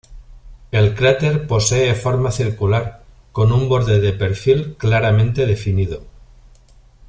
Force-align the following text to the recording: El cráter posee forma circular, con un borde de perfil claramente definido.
El 0.71 0.95
cráter 0.95 1.45
posee 1.45 1.93
forma 1.93 2.31
circular, 2.31 3.03
con 3.31 3.51
un 3.51 3.69
borde 3.69 3.99
de 3.99 4.13
perfil 4.13 4.73
claramente 4.79 5.45
definido. 5.45 6.01